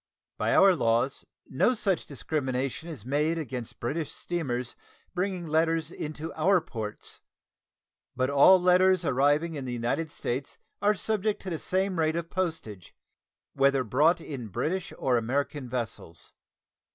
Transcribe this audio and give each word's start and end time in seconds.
By 0.39 0.55
our 0.55 0.73
laws 0.75 1.27
no 1.45 1.75
such 1.75 2.07
discrimination 2.07 2.89
is 2.89 3.05
made 3.05 3.37
against 3.37 3.79
British 3.79 4.11
steamers 4.11 4.75
bringing 5.13 5.45
letters 5.45 5.91
into 5.91 6.33
our 6.33 6.59
ports, 6.59 7.21
but 8.15 8.27
all 8.27 8.59
letters 8.59 9.05
arriving 9.05 9.53
in 9.53 9.65
the 9.65 9.73
United 9.73 10.09
States 10.09 10.57
are 10.81 10.95
subject 10.95 11.39
to 11.43 11.51
the 11.51 11.59
same 11.59 11.99
rate 11.99 12.15
of 12.15 12.31
postage, 12.31 12.95
whether 13.53 13.83
brought 13.83 14.19
in 14.19 14.47
British 14.47 14.91
or 14.97 15.17
American 15.17 15.69
vessels. 15.69 16.33